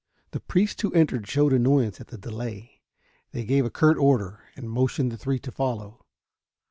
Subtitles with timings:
[0.31, 2.81] The priests who entered showed annoyance at the delay;
[3.33, 6.03] they gave a curt order, and motioned the three to follow.